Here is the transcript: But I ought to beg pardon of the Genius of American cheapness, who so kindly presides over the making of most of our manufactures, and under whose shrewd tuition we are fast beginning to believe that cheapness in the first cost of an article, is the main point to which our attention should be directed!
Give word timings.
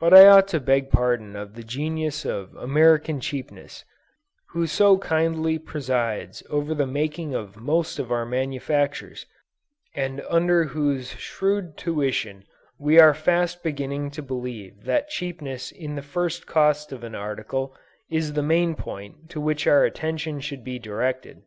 But 0.00 0.12
I 0.12 0.26
ought 0.26 0.48
to 0.48 0.58
beg 0.60 0.90
pardon 0.90 1.36
of 1.36 1.54
the 1.54 1.62
Genius 1.62 2.24
of 2.24 2.56
American 2.56 3.20
cheapness, 3.20 3.84
who 4.48 4.66
so 4.66 4.98
kindly 4.98 5.56
presides 5.56 6.42
over 6.50 6.74
the 6.74 6.84
making 6.84 7.32
of 7.32 7.56
most 7.56 8.00
of 8.00 8.10
our 8.10 8.26
manufactures, 8.26 9.24
and 9.94 10.20
under 10.28 10.64
whose 10.64 11.10
shrewd 11.10 11.76
tuition 11.76 12.42
we 12.76 12.98
are 12.98 13.14
fast 13.14 13.62
beginning 13.62 14.10
to 14.18 14.20
believe 14.22 14.82
that 14.82 15.10
cheapness 15.10 15.70
in 15.70 15.94
the 15.94 16.02
first 16.02 16.48
cost 16.48 16.90
of 16.90 17.04
an 17.04 17.14
article, 17.14 17.72
is 18.10 18.32
the 18.32 18.42
main 18.42 18.74
point 18.74 19.30
to 19.30 19.40
which 19.40 19.68
our 19.68 19.84
attention 19.84 20.40
should 20.40 20.64
be 20.64 20.80
directed! 20.80 21.44